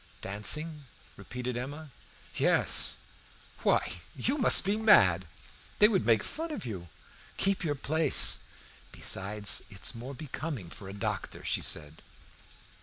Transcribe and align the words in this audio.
"Dancing?" 0.23 0.85
repeated 1.15 1.55
Emma. 1.55 1.91
"Yes!" 2.35 2.97
"Why, 3.61 4.01
you 4.15 4.39
must 4.39 4.63
be 4.63 4.75
mad! 4.75 5.25
They 5.77 5.87
would 5.87 6.07
make 6.07 6.23
fun 6.23 6.49
of 6.51 6.65
you; 6.65 6.87
keep 7.37 7.63
your 7.63 7.75
place. 7.75 8.39
Besides, 8.91 9.61
it 9.69 9.83
is 9.85 9.93
more 9.93 10.15
becoming 10.15 10.71
for 10.71 10.89
a 10.89 10.93
doctor," 10.93 11.45
she 11.45 11.61
added. 11.79 12.01